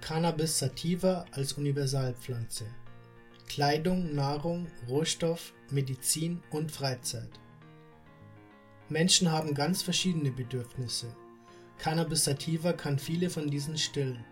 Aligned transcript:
Cannabis 0.00 0.58
sativa 0.58 1.26
als 1.30 1.52
Universalpflanze. 1.52 2.64
Kleidung, 3.48 4.14
Nahrung, 4.14 4.66
Rohstoff, 4.88 5.52
Medizin 5.70 6.42
und 6.50 6.72
Freizeit. 6.72 7.28
Menschen 8.88 9.30
haben 9.30 9.54
ganz 9.54 9.82
verschiedene 9.82 10.30
Bedürfnisse. 10.30 11.14
Cannabis 11.78 12.24
sativa 12.24 12.72
kann 12.72 12.98
viele 12.98 13.28
von 13.28 13.50
diesen 13.50 13.76
stillen. 13.76 14.24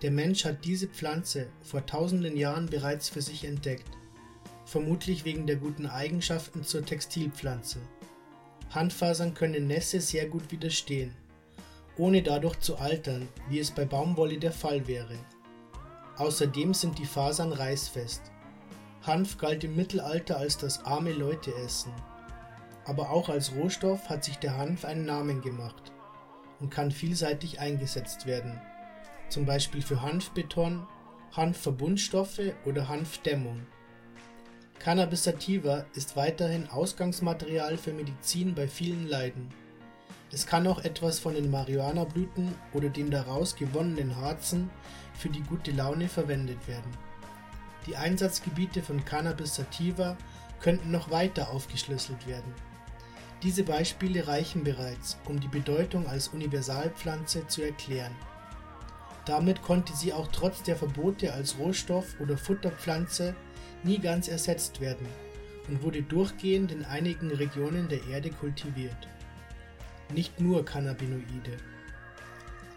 Der 0.00 0.10
Mensch 0.10 0.44
hat 0.44 0.64
diese 0.64 0.88
Pflanze 0.88 1.48
vor 1.60 1.84
tausenden 1.84 2.36
Jahren 2.36 2.66
bereits 2.66 3.10
für 3.10 3.22
sich 3.22 3.44
entdeckt, 3.44 3.90
vermutlich 4.64 5.24
wegen 5.24 5.46
der 5.46 5.56
guten 5.56 5.86
Eigenschaften 5.86 6.64
zur 6.64 6.84
Textilpflanze. 6.84 7.78
Handfasern 8.70 9.34
können 9.34 9.66
Nässe 9.66 10.00
sehr 10.00 10.26
gut 10.26 10.50
widerstehen 10.50 11.14
ohne 11.98 12.22
dadurch 12.22 12.58
zu 12.60 12.76
altern, 12.76 13.28
wie 13.48 13.58
es 13.58 13.70
bei 13.70 13.84
Baumwolle 13.84 14.38
der 14.38 14.52
Fall 14.52 14.86
wäre. 14.86 15.18
Außerdem 16.16 16.74
sind 16.74 16.98
die 16.98 17.06
Fasern 17.06 17.52
reißfest. 17.52 18.22
Hanf 19.02 19.38
galt 19.38 19.64
im 19.64 19.76
Mittelalter 19.76 20.36
als 20.38 20.58
das 20.58 20.84
arme 20.84 21.12
Leute-Essen. 21.12 21.92
Aber 22.84 23.10
auch 23.10 23.28
als 23.28 23.54
Rohstoff 23.54 24.08
hat 24.08 24.24
sich 24.24 24.36
der 24.38 24.56
Hanf 24.56 24.84
einen 24.84 25.04
Namen 25.04 25.42
gemacht 25.42 25.92
und 26.60 26.70
kann 26.70 26.90
vielseitig 26.90 27.60
eingesetzt 27.60 28.26
werden, 28.26 28.60
zum 29.28 29.44
Beispiel 29.44 29.82
für 29.82 30.02
Hanfbeton, 30.02 30.86
Hanfverbundstoffe 31.32 32.52
oder 32.64 32.88
Hanfdämmung. 32.88 33.60
Cannabis 34.78 35.24
sativa 35.24 35.84
ist 35.94 36.16
weiterhin 36.16 36.68
Ausgangsmaterial 36.68 37.76
für 37.76 37.92
Medizin 37.92 38.54
bei 38.54 38.68
vielen 38.68 39.08
Leiden. 39.08 39.48
Es 40.36 40.46
kann 40.46 40.66
auch 40.66 40.84
etwas 40.84 41.18
von 41.18 41.32
den 41.32 41.50
Marihuana-Blüten 41.50 42.54
oder 42.74 42.90
den 42.90 43.10
daraus 43.10 43.56
gewonnenen 43.56 44.16
Harzen 44.16 44.68
für 45.14 45.30
die 45.30 45.40
gute 45.40 45.70
Laune 45.70 46.10
verwendet 46.10 46.68
werden. 46.68 46.90
Die 47.86 47.96
Einsatzgebiete 47.96 48.82
von 48.82 49.02
Cannabis 49.02 49.54
sativa 49.54 50.14
könnten 50.60 50.90
noch 50.90 51.10
weiter 51.10 51.48
aufgeschlüsselt 51.48 52.26
werden. 52.26 52.52
Diese 53.42 53.62
Beispiele 53.62 54.28
reichen 54.28 54.62
bereits, 54.62 55.16
um 55.26 55.40
die 55.40 55.48
Bedeutung 55.48 56.06
als 56.06 56.28
Universalpflanze 56.28 57.46
zu 57.46 57.62
erklären. 57.62 58.14
Damit 59.24 59.62
konnte 59.62 59.96
sie 59.96 60.12
auch 60.12 60.28
trotz 60.32 60.62
der 60.62 60.76
Verbote 60.76 61.32
als 61.32 61.58
Rohstoff 61.58 62.14
oder 62.20 62.36
Futterpflanze 62.36 63.34
nie 63.84 64.00
ganz 64.00 64.28
ersetzt 64.28 64.82
werden 64.82 65.08
und 65.68 65.82
wurde 65.82 66.02
durchgehend 66.02 66.72
in 66.72 66.84
einigen 66.84 67.30
Regionen 67.30 67.88
der 67.88 68.06
Erde 68.08 68.28
kultiviert 68.28 69.08
nicht 70.12 70.40
nur 70.40 70.64
Cannabinoide. 70.64 71.56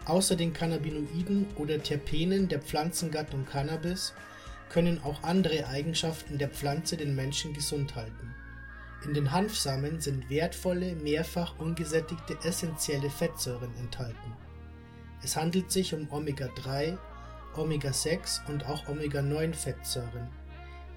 Außer 0.06 0.36
den 0.36 0.52
Cannabinoiden 0.52 1.46
oder 1.56 1.82
Terpenen 1.82 2.48
der 2.48 2.60
Pflanzengattung 2.60 3.44
Cannabis 3.44 4.14
können 4.70 5.02
auch 5.02 5.22
andere 5.22 5.66
Eigenschaften 5.66 6.38
der 6.38 6.48
Pflanze 6.48 6.96
den 6.96 7.14
Menschen 7.14 7.52
gesund 7.52 7.94
halten. 7.94 8.34
In 9.04 9.14
den 9.14 9.32
Hanfsamen 9.32 10.00
sind 10.00 10.28
wertvolle, 10.28 10.94
mehrfach 10.96 11.58
ungesättigte 11.58 12.36
essentielle 12.44 13.10
Fettsäuren 13.10 13.74
enthalten. 13.78 14.32
Es 15.22 15.36
handelt 15.36 15.70
sich 15.70 15.94
um 15.94 16.08
Omega-3, 16.10 16.98
Omega-6 17.56 18.46
und 18.48 18.66
auch 18.66 18.88
Omega-9-Fettsäuren, 18.88 20.28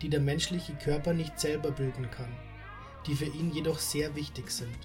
die 0.02 0.10
der 0.10 0.20
menschliche 0.20 0.74
Körper 0.74 1.14
nicht 1.14 1.40
selber 1.40 1.72
bilden 1.72 2.10
kann, 2.12 2.32
die 3.08 3.16
für 3.16 3.26
ihn 3.26 3.52
jedoch 3.52 3.80
sehr 3.80 4.16
wichtig 4.16 4.52
sind. 4.52 4.78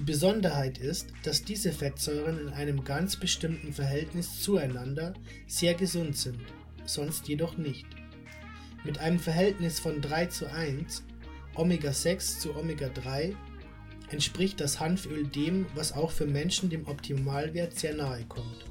Die 0.00 0.06
Besonderheit 0.06 0.78
ist, 0.78 1.08
dass 1.24 1.44
diese 1.44 1.72
Fettsäuren 1.72 2.38
in 2.38 2.48
einem 2.54 2.84
ganz 2.84 3.16
bestimmten 3.16 3.74
Verhältnis 3.74 4.40
zueinander 4.40 5.12
sehr 5.46 5.74
gesund 5.74 6.16
sind, 6.16 6.40
sonst 6.86 7.28
jedoch 7.28 7.58
nicht. 7.58 7.84
Mit 8.82 8.96
einem 8.96 9.18
Verhältnis 9.18 9.78
von 9.78 10.00
3 10.00 10.24
zu 10.24 10.50
1, 10.50 11.04
Omega-6 11.54 12.38
zu 12.38 12.56
Omega-3, 12.56 13.34
entspricht 14.08 14.58
das 14.62 14.80
Hanföl 14.80 15.26
dem, 15.26 15.66
was 15.74 15.92
auch 15.92 16.12
für 16.12 16.26
Menschen 16.26 16.70
dem 16.70 16.88
Optimalwert 16.88 17.78
sehr 17.78 17.94
nahe 17.94 18.24
kommt. 18.24 18.64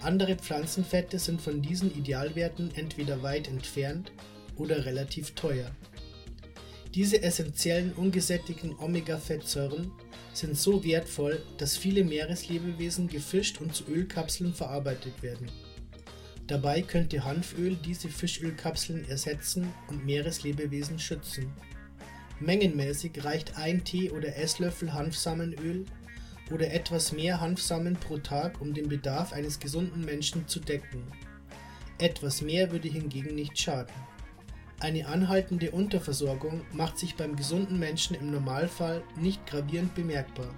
Andere 0.00 0.36
Pflanzenfette 0.36 1.18
sind 1.18 1.42
von 1.42 1.60
diesen 1.60 1.94
Idealwerten 1.94 2.74
entweder 2.74 3.22
weit 3.22 3.48
entfernt 3.48 4.12
oder 4.56 4.86
relativ 4.86 5.32
teuer. 5.32 5.70
Diese 6.94 7.22
essentiellen 7.22 7.92
ungesättigten 7.92 8.74
Omega-Fettsäuren 8.78 9.92
sind 10.38 10.56
so 10.56 10.84
wertvoll, 10.84 11.42
dass 11.58 11.76
viele 11.76 12.04
Meereslebewesen 12.04 13.08
gefischt 13.08 13.60
und 13.60 13.74
zu 13.74 13.84
Ölkapseln 13.88 14.54
verarbeitet 14.54 15.22
werden. 15.22 15.50
Dabei 16.46 16.80
könnte 16.80 17.24
Hanföl 17.24 17.76
diese 17.76 18.08
Fischölkapseln 18.08 19.08
ersetzen 19.08 19.72
und 19.88 20.06
Meereslebewesen 20.06 20.98
schützen. 20.98 21.52
Mengenmäßig 22.40 23.24
reicht 23.24 23.58
ein 23.58 23.84
Tee- 23.84 24.10
oder 24.10 24.36
Esslöffel 24.36 24.92
Hanfsamenöl 24.94 25.84
oder 26.50 26.72
etwas 26.72 27.12
mehr 27.12 27.40
Hanfsamen 27.40 27.94
pro 27.96 28.16
Tag, 28.18 28.60
um 28.60 28.72
den 28.72 28.88
Bedarf 28.88 29.32
eines 29.32 29.58
gesunden 29.58 30.04
Menschen 30.04 30.48
zu 30.48 30.60
decken. 30.60 31.02
Etwas 31.98 32.40
mehr 32.40 32.70
würde 32.70 32.88
hingegen 32.88 33.34
nicht 33.34 33.58
schaden. 33.58 33.94
Eine 34.80 35.08
anhaltende 35.08 35.72
Unterversorgung 35.72 36.60
macht 36.72 36.98
sich 36.98 37.16
beim 37.16 37.34
gesunden 37.34 37.80
Menschen 37.80 38.14
im 38.14 38.30
Normalfall 38.30 39.02
nicht 39.16 39.44
gravierend 39.44 39.96
bemerkbar. 39.96 40.54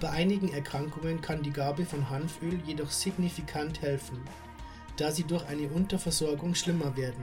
Bei 0.00 0.10
einigen 0.10 0.52
Erkrankungen 0.52 1.20
kann 1.20 1.44
die 1.44 1.52
Gabe 1.52 1.84
von 1.84 2.10
Hanföl 2.10 2.58
jedoch 2.66 2.90
signifikant 2.90 3.82
helfen, 3.82 4.18
da 4.96 5.12
sie 5.12 5.22
durch 5.22 5.46
eine 5.46 5.68
Unterversorgung 5.68 6.56
schlimmer 6.56 6.96
werden. 6.96 7.22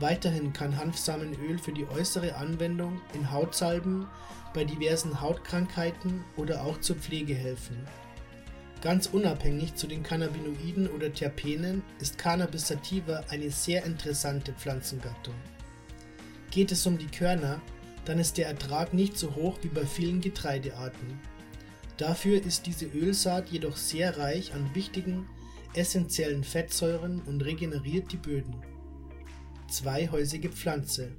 Weiterhin 0.00 0.52
kann 0.52 0.76
Hanfsamenöl 0.76 1.58
für 1.58 1.72
die 1.72 1.88
äußere 1.88 2.36
Anwendung 2.36 3.00
in 3.14 3.30
Hautsalben, 3.30 4.06
bei 4.52 4.64
diversen 4.64 5.22
Hautkrankheiten 5.22 6.24
oder 6.36 6.62
auch 6.62 6.78
zur 6.80 6.96
Pflege 6.96 7.34
helfen 7.34 7.86
Ganz 8.80 9.06
unabhängig 9.06 9.74
zu 9.74 9.86
den 9.86 10.02
Cannabinoiden 10.02 10.88
oder 10.88 11.12
Terpenen 11.12 11.82
ist 11.98 12.16
Cannabis 12.16 12.68
sativa 12.68 13.22
eine 13.28 13.50
sehr 13.50 13.84
interessante 13.84 14.54
Pflanzengattung. 14.54 15.34
Geht 16.50 16.72
es 16.72 16.86
um 16.86 16.96
die 16.96 17.06
Körner, 17.06 17.60
dann 18.06 18.18
ist 18.18 18.38
der 18.38 18.46
Ertrag 18.46 18.94
nicht 18.94 19.18
so 19.18 19.34
hoch 19.34 19.58
wie 19.60 19.68
bei 19.68 19.84
vielen 19.84 20.22
Getreidearten. 20.22 21.20
Dafür 21.98 22.42
ist 22.42 22.64
diese 22.66 22.86
Ölsaat 22.86 23.50
jedoch 23.50 23.76
sehr 23.76 24.16
reich 24.16 24.54
an 24.54 24.74
wichtigen, 24.74 25.28
essentiellen 25.74 26.42
Fettsäuren 26.42 27.20
und 27.20 27.44
regeneriert 27.44 28.10
die 28.10 28.16
Böden. 28.16 28.56
Zweihäusige 29.68 30.48
Pflanze 30.48 31.12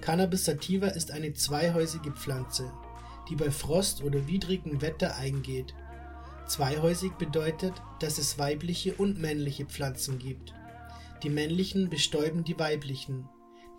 Cannabis 0.00 0.46
sativa 0.46 0.86
ist 0.86 1.10
eine 1.10 1.34
zweihäusige 1.34 2.12
Pflanze, 2.12 2.72
die 3.28 3.36
bei 3.36 3.50
Frost 3.50 4.02
oder 4.02 4.26
widrigem 4.26 4.80
Wetter 4.80 5.16
eingeht 5.16 5.74
Zweihäusig 6.46 7.12
bedeutet, 7.18 7.74
dass 7.98 8.18
es 8.18 8.38
weibliche 8.38 8.94
und 8.94 9.18
männliche 9.18 9.66
Pflanzen 9.66 10.18
gibt. 10.18 10.54
Die 11.22 11.30
männlichen 11.30 11.90
bestäuben 11.90 12.44
die 12.44 12.58
weiblichen, 12.58 13.28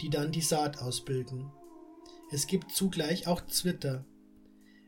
die 0.01 0.09
dann 0.09 0.31
die 0.31 0.41
Saat 0.41 0.81
ausbilden. 0.81 1.49
Es 2.29 2.45
gibt 2.45 2.71
zugleich 2.71 3.25
auch 3.27 3.45
Zwitter. 3.45 4.05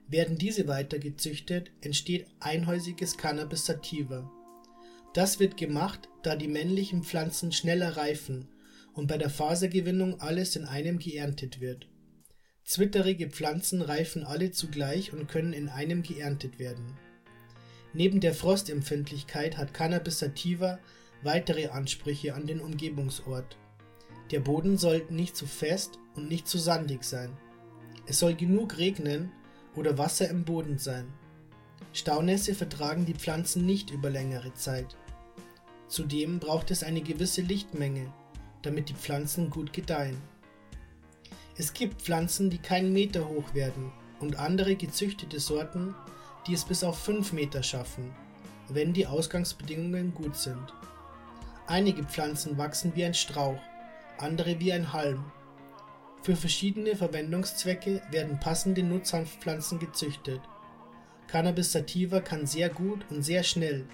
Werden 0.07 0.37
diese 0.37 0.67
weiter 0.67 0.99
gezüchtet, 0.99 1.71
entsteht 1.81 2.27
einhäusiges 2.39 3.17
Cannabis 3.17 3.65
sativa. 3.65 4.29
Das 5.13 5.39
wird 5.39 5.55
gemacht, 5.55 6.09
da 6.21 6.35
die 6.35 6.47
männlichen 6.47 7.03
Pflanzen 7.03 7.51
schneller 7.51 7.95
reifen 7.95 8.49
und 8.93 9.07
bei 9.07 9.17
der 9.17 9.29
Fasergewinnung 9.29 10.19
alles 10.19 10.55
in 10.55 10.65
einem 10.65 10.99
geerntet 10.99 11.61
wird. 11.61 11.87
Zwitterige 12.65 13.29
Pflanzen 13.29 13.81
reifen 13.81 14.25
alle 14.25 14.51
zugleich 14.51 15.13
und 15.13 15.27
können 15.27 15.53
in 15.53 15.69
einem 15.69 16.03
geerntet 16.03 16.59
werden. 16.59 16.97
Neben 17.93 18.19
der 18.19 18.33
Frostempfindlichkeit 18.33 19.57
hat 19.57 19.73
Cannabis 19.73 20.19
sativa 20.19 20.79
weitere 21.23 21.67
Ansprüche 21.67 22.35
an 22.35 22.45
den 22.45 22.61
Umgebungsort. 22.61 23.57
Der 24.31 24.39
Boden 24.39 24.77
soll 24.77 25.05
nicht 25.09 25.35
zu 25.35 25.47
fest 25.47 25.97
und 26.15 26.29
nicht 26.29 26.47
zu 26.47 26.57
sandig 26.57 27.03
sein. 27.03 27.35
Es 28.05 28.19
soll 28.19 28.35
genug 28.35 28.77
regnen 28.77 29.31
oder 29.75 29.97
Wasser 29.97 30.29
im 30.29 30.45
Boden 30.45 30.77
sein. 30.77 31.07
Staunässe 31.93 32.53
vertragen 32.53 33.05
die 33.05 33.15
Pflanzen 33.15 33.65
nicht 33.65 33.89
über 33.89 34.09
längere 34.09 34.53
Zeit. 34.53 34.95
Zudem 35.87 36.39
braucht 36.39 36.69
es 36.69 36.83
eine 36.83 37.01
gewisse 37.01 37.41
Lichtmenge, 37.41 38.13
damit 38.61 38.89
die 38.89 38.93
Pflanzen 38.93 39.49
gut 39.49 39.73
gedeihen. 39.73 40.17
Es 41.57 41.73
gibt 41.73 42.03
Pflanzen, 42.03 42.51
die 42.51 42.59
keinen 42.59 42.93
Meter 42.93 43.27
hoch 43.27 43.55
werden 43.55 43.91
und 44.19 44.37
andere 44.37 44.75
gezüchtete 44.75 45.39
Sorten, 45.39 45.95
die 46.47 46.53
es 46.53 46.65
bis 46.65 46.83
auf 46.83 46.97
5 46.99 47.33
Meter 47.33 47.63
schaffen, 47.63 48.13
wenn 48.69 48.93
die 48.93 49.07
Ausgangsbedingungen 49.07 50.13
gut 50.13 50.35
sind. 50.35 50.73
Einige 51.67 52.03
Pflanzen 52.03 52.57
wachsen 52.57 52.95
wie 52.95 53.05
ein 53.05 53.13
Strauch, 53.13 53.59
andere 54.17 54.59
wie 54.59 54.73
ein 54.73 54.91
Halm. 54.93 55.31
Für 56.23 56.35
verschiedene 56.35 56.95
Verwendungszwecke 56.95 58.01
werden 58.11 58.39
passende 58.39 58.83
Nutzhanfpflanzen 58.83 59.79
gezüchtet. 59.79 60.41
Cannabis 61.27 61.71
sativa 61.71 62.19
kann 62.19 62.47
sehr 62.47 62.69
gut 62.69 63.05
und 63.09 63.23
sehr 63.23 63.43
schnell 63.43 63.85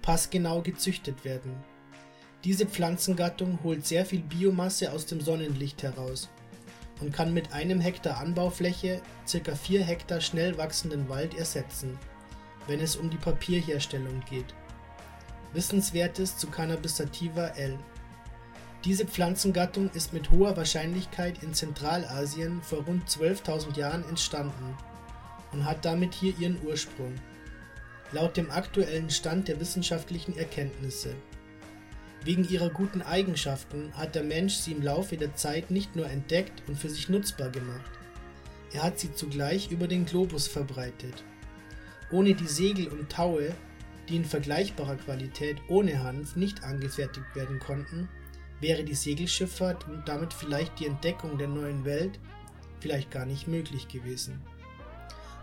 passgenau 0.00 0.62
gezüchtet 0.62 1.24
werden. 1.24 1.52
Diese 2.44 2.66
Pflanzengattung 2.66 3.58
holt 3.62 3.86
sehr 3.86 4.04
viel 4.06 4.20
Biomasse 4.20 4.92
aus 4.92 5.06
dem 5.06 5.20
Sonnenlicht 5.20 5.82
heraus 5.82 6.28
und 7.00 7.12
kann 7.12 7.32
mit 7.34 7.52
einem 7.52 7.80
Hektar 7.80 8.18
Anbaufläche 8.18 9.00
ca. 9.30 9.54
4 9.54 9.84
Hektar 9.84 10.20
schnell 10.20 10.56
wachsenden 10.56 11.08
Wald 11.08 11.34
ersetzen, 11.34 11.98
wenn 12.66 12.80
es 12.80 12.96
um 12.96 13.10
die 13.10 13.16
Papierherstellung 13.16 14.22
geht. 14.28 14.54
Wissenswertes 15.52 16.36
zu 16.36 16.48
Cannabis 16.48 16.96
sativa 16.96 17.48
L. 17.48 17.78
Diese 18.84 19.06
Pflanzengattung 19.06 19.90
ist 19.90 20.12
mit 20.12 20.30
hoher 20.30 20.56
Wahrscheinlichkeit 20.56 21.42
in 21.42 21.54
Zentralasien 21.54 22.60
vor 22.62 22.80
rund 22.84 23.08
12.000 23.08 23.78
Jahren 23.78 24.06
entstanden 24.08 24.76
und 25.52 25.64
hat 25.64 25.84
damit 25.84 26.12
hier 26.14 26.36
ihren 26.38 26.60
Ursprung. 26.64 27.14
Laut 28.12 28.36
dem 28.36 28.50
aktuellen 28.50 29.10
Stand 29.10 29.48
der 29.48 29.58
wissenschaftlichen 29.58 30.36
Erkenntnisse 30.36 31.14
Wegen 32.24 32.48
ihrer 32.48 32.70
guten 32.70 33.02
Eigenschaften 33.02 33.92
hat 33.94 34.14
der 34.14 34.22
Mensch 34.24 34.54
sie 34.54 34.72
im 34.72 34.82
Laufe 34.82 35.16
der 35.18 35.34
Zeit 35.34 35.70
nicht 35.70 35.94
nur 35.94 36.08
entdeckt 36.08 36.62
und 36.66 36.78
für 36.78 36.88
sich 36.88 37.10
nutzbar 37.10 37.50
gemacht, 37.50 37.90
er 38.72 38.82
hat 38.82 38.98
sie 38.98 39.14
zugleich 39.14 39.70
über 39.70 39.86
den 39.86 40.06
Globus 40.06 40.48
verbreitet. 40.48 41.22
Ohne 42.10 42.34
die 42.34 42.48
Segel 42.48 42.88
und 42.88 43.10
Taue, 43.10 43.54
die 44.08 44.16
in 44.16 44.24
vergleichbarer 44.24 44.96
Qualität 44.96 45.58
ohne 45.68 46.02
Hanf 46.02 46.34
nicht 46.34 46.64
angefertigt 46.64 47.26
werden 47.34 47.58
konnten, 47.58 48.08
wäre 48.60 48.84
die 48.84 48.94
Segelschifffahrt 48.94 49.86
und 49.86 50.08
damit 50.08 50.32
vielleicht 50.32 50.80
die 50.80 50.86
Entdeckung 50.86 51.36
der 51.36 51.48
neuen 51.48 51.84
Welt 51.84 52.18
vielleicht 52.80 53.10
gar 53.10 53.26
nicht 53.26 53.48
möglich 53.48 53.88
gewesen. 53.88 54.40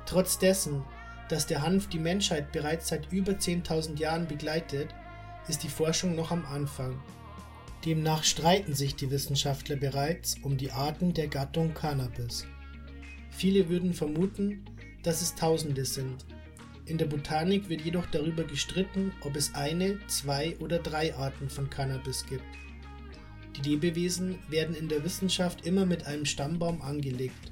Trotz 0.06 0.40
dessen, 0.40 0.84
dass 1.30 1.46
der 1.46 1.62
Hanf 1.62 1.88
die 1.88 2.00
Menschheit 2.00 2.52
bereits 2.52 2.90
seit 2.90 3.12
über 3.14 3.34
10.000 3.34 3.98
Jahren 3.98 4.28
begleitet, 4.28 4.90
ist 5.48 5.64
die 5.64 5.70
Forschung 5.70 6.16
noch 6.16 6.32
am 6.32 6.46
Anfang. 6.46 7.02
Demnach 7.86 8.24
streiten 8.24 8.76
sich 8.76 8.96
die 8.96 9.10
Wissenschaftler 9.10 9.76
bereits 9.76 10.36
um 10.44 10.58
die 10.58 10.72
Arten 10.72 11.14
der 11.14 11.28
Gattung 11.28 11.74
Cannabis. 11.74 12.46
Viele 13.32 13.70
würden 13.70 13.94
vermuten, 13.94 14.64
dass 15.02 15.22
es 15.22 15.34
Tausende 15.34 15.86
sind. 15.86 16.26
In 16.86 17.00
der 17.00 17.06
Botanik 17.06 17.70
wird 17.70 17.82
jedoch 17.82 18.06
darüber 18.06 18.44
gestritten, 18.44 19.14
ob 19.22 19.36
es 19.36 19.56
eine, 19.56 19.98
zwei 20.08 20.56
oder 20.60 20.78
drei 20.78 21.16
Arten 21.16 21.50
von 21.50 21.70
Cannabis 21.70 22.26
gibt. 22.28 22.44
Die 23.58 23.70
Lebewesen 23.70 24.38
werden 24.50 24.76
in 24.76 24.88
der 24.88 25.04
Wissenschaft 25.04 25.66
immer 25.66 25.86
mit 25.86 26.06
einem 26.06 26.26
Stammbaum 26.26 26.82
angelegt. 26.82 27.52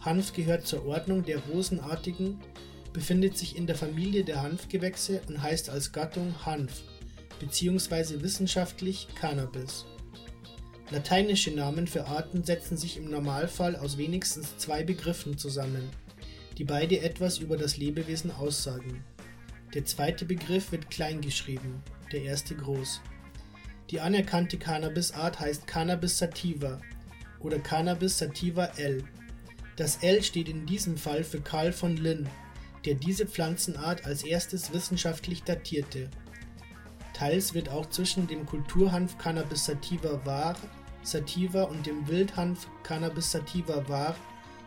Hanf 0.00 0.32
gehört 0.32 0.66
zur 0.66 0.86
Ordnung 0.86 1.24
der 1.24 1.38
rosenartigen, 1.38 2.40
befindet 2.92 3.36
sich 3.36 3.56
in 3.56 3.66
der 3.66 3.76
Familie 3.76 4.24
der 4.24 4.42
Hanfgewächse 4.42 5.20
und 5.28 5.42
heißt 5.42 5.68
als 5.68 5.92
Gattung 5.92 6.34
Hanf 6.44 6.82
bzw. 7.42 8.22
wissenschaftlich 8.22 9.08
Cannabis. 9.16 9.84
Lateinische 10.90 11.50
Namen 11.50 11.88
für 11.88 12.06
Arten 12.06 12.44
setzen 12.44 12.76
sich 12.76 12.96
im 12.96 13.10
Normalfall 13.10 13.74
aus 13.74 13.98
wenigstens 13.98 14.56
zwei 14.58 14.84
Begriffen 14.84 15.36
zusammen, 15.36 15.90
die 16.56 16.64
beide 16.64 17.00
etwas 17.00 17.38
über 17.38 17.56
das 17.56 17.78
Lebewesen 17.78 18.30
aussagen. 18.30 19.02
Der 19.74 19.84
zweite 19.84 20.24
Begriff 20.24 20.70
wird 20.70 20.88
klein 20.88 21.20
geschrieben, 21.20 21.82
der 22.12 22.22
erste 22.22 22.54
groß. 22.54 23.00
Die 23.90 24.00
anerkannte 24.00 24.56
Cannabisart 24.56 25.40
heißt 25.40 25.66
Cannabis 25.66 26.18
sativa 26.18 26.80
oder 27.40 27.58
Cannabis 27.58 28.18
sativa 28.18 28.66
L. 28.76 29.02
Das 29.76 29.96
L 30.02 30.22
steht 30.22 30.48
in 30.48 30.64
diesem 30.66 30.96
Fall 30.96 31.24
für 31.24 31.40
Karl 31.40 31.72
von 31.72 31.96
Linn, 31.96 32.28
der 32.84 32.94
diese 32.94 33.26
Pflanzenart 33.26 34.04
als 34.04 34.22
erstes 34.22 34.72
wissenschaftlich 34.72 35.42
datierte 35.42 36.08
Teils 37.22 37.54
wird 37.54 37.68
auch 37.68 37.88
zwischen 37.88 38.26
dem 38.26 38.44
Kulturhanf 38.46 39.16
Cannabis 39.16 39.66
sativa 39.66 40.20
var. 40.24 40.56
sativa 41.04 41.62
und 41.62 41.86
dem 41.86 42.08
Wildhanf 42.08 42.66
Cannabis 42.82 43.30
sativa 43.30 43.88
var. 43.88 44.16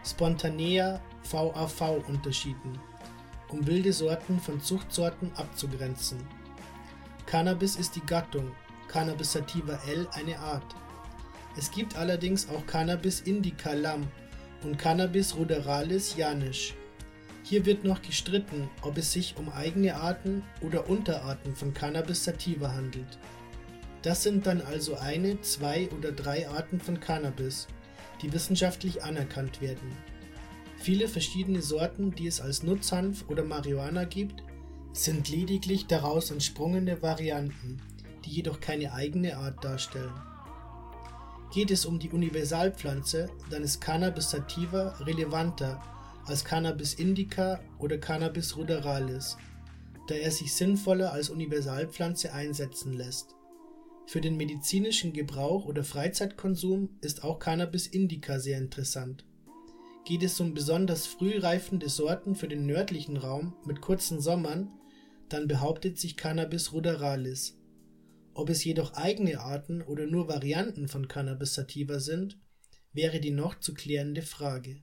spontanea 0.06 1.02
VAV 1.30 2.02
unterschieden, 2.08 2.80
um 3.50 3.68
wilde 3.68 3.92
Sorten 3.92 4.40
von 4.40 4.62
Zuchtsorten 4.62 5.34
abzugrenzen. 5.36 6.26
Cannabis 7.26 7.76
ist 7.76 7.94
die 7.98 8.06
Gattung, 8.06 8.50
Cannabis 8.88 9.34
sativa 9.34 9.78
L 9.90 10.08
eine 10.14 10.40
Art. 10.40 10.76
Es 11.58 11.70
gibt 11.70 11.98
allerdings 11.98 12.48
auch 12.48 12.66
Cannabis 12.66 13.20
indica 13.20 13.74
Lam 13.74 14.08
und 14.64 14.78
Cannabis 14.78 15.36
ruderalis 15.36 16.16
janisch. 16.16 16.74
Hier 17.48 17.64
wird 17.68 17.84
noch 17.84 18.02
gestritten, 18.02 18.72
ob 18.82 18.98
es 18.98 19.14
sich 19.14 19.36
um 19.38 19.50
eigene 19.50 19.98
Arten 19.98 20.42
oder 20.62 20.90
Unterarten 20.90 21.56
von 21.56 21.76
Cannabis 21.76 22.24
sativa 22.24 22.74
handelt. 22.74 23.20
Das 24.02 24.24
sind 24.24 24.48
dann 24.48 24.62
also 24.62 24.96
eine, 24.96 25.40
zwei 25.42 25.88
oder 25.96 26.12
drei 26.12 26.50
Arten 26.50 26.80
von 26.80 27.00
Cannabis, 27.00 27.68
die 28.24 28.34
wissenschaftlich 28.34 29.04
anerkannt 29.04 29.62
werden. 29.62 29.96
Viele 30.78 31.08
verschiedene 31.08 31.62
Sorten, 31.62 32.16
die 32.16 32.26
es 32.26 32.42
als 32.42 32.64
Nutzhanf 32.64 33.26
oder 33.30 33.44
Marihuana 33.44 34.06
gibt, 34.06 34.42
sind 34.94 35.30
lediglich 35.30 35.86
daraus 35.86 36.32
entsprungene 36.32 37.04
Varianten, 37.04 37.80
die 38.26 38.32
jedoch 38.32 38.60
keine 38.60 38.92
eigene 38.92 39.38
Art 39.38 39.64
darstellen. 39.64 40.14
Geht 41.54 41.70
es 41.70 41.86
um 41.86 42.00
die 42.00 42.10
Universalpflanze, 42.10 43.30
dann 43.52 43.62
ist 43.62 43.82
Cannabis 43.82 44.32
sativa 44.32 44.96
relevanter 45.02 45.80
als 46.28 46.44
Cannabis 46.44 46.96
indica 46.96 47.60
oder 47.78 47.98
Cannabis 48.00 48.58
ruderalis, 48.58 49.38
da 50.08 50.16
er 50.16 50.32
sich 50.32 50.54
sinnvoller 50.54 51.12
als 51.12 51.30
Universalpflanze 51.30 52.34
einsetzen 52.34 52.94
lässt. 52.94 53.36
Für 54.08 54.22
den 54.22 54.36
medizinischen 54.36 55.14
Gebrauch 55.14 55.66
oder 55.66 55.84
Freizeitkonsum 55.84 56.98
ist 57.02 57.24
auch 57.24 57.40
Cannabis 57.40 57.88
indica 57.88 58.40
sehr 58.40 58.58
interessant. 58.58 59.26
Geht 60.04 60.24
es 60.24 60.40
um 60.40 60.54
besonders 60.54 61.08
früh 61.08 61.40
reifende 61.40 61.90
Sorten 61.90 62.36
für 62.36 62.48
den 62.48 62.66
nördlichen 62.66 63.18
Raum 63.18 63.56
mit 63.66 63.82
kurzen 63.82 64.20
Sommern, 64.20 64.72
dann 65.30 65.48
behauptet 65.48 66.00
sich 66.00 66.18
Cannabis 66.18 66.74
ruderalis. 66.74 67.58
Ob 68.36 68.50
es 68.50 68.64
jedoch 68.64 68.94
eigene 68.94 69.40
Arten 69.40 69.82
oder 69.82 70.06
nur 70.06 70.28
Varianten 70.28 70.88
von 70.88 71.08
Cannabis 71.08 71.54
sativa 71.54 72.00
sind, 72.00 72.38
wäre 72.94 73.20
die 73.20 73.32
noch 73.32 73.60
zu 73.60 73.74
klärende 73.74 74.22
Frage 74.22 74.82